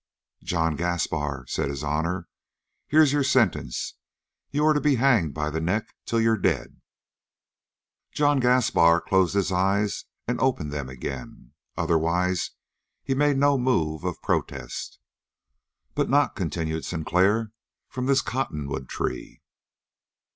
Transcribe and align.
"John 0.41 0.75
Gaspar," 0.77 1.45
said 1.47 1.69
his 1.69 1.83
honor, 1.83 2.27
"here's 2.87 3.13
your 3.13 3.23
sentence: 3.23 3.93
You're 4.49 4.73
to 4.73 4.81
be 4.81 4.95
hanged 4.95 5.35
by 5.35 5.51
the 5.51 5.61
neck 5.61 5.93
till 6.07 6.19
you're 6.19 6.39
dead." 6.39 6.81
John 8.11 8.39
Gaspar 8.39 8.99
closed 9.01 9.35
his 9.35 9.51
eyes 9.51 10.05
and 10.27 10.39
opened 10.41 10.71
them 10.71 10.89
again. 10.89 11.51
Otherwise 11.77 12.49
he 13.03 13.13
made 13.13 13.37
no 13.37 13.59
move 13.59 14.03
of 14.03 14.19
protest. 14.23 14.97
"But 15.93 16.09
not," 16.09 16.35
continued 16.35 16.83
Sinclair, 16.83 17.51
"from 17.87 18.07
this 18.07 18.23
cottonwood 18.23 18.89
tree." 18.89 19.43